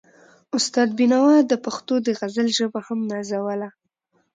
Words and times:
استاد 0.57 0.89
بينوا 0.97 1.31
د 1.51 1.53
پښتو 1.65 1.93
د 2.05 2.07
غزل 2.19 2.47
ژبه 2.57 2.79
هم 2.87 2.99
نازوله. 3.11 3.69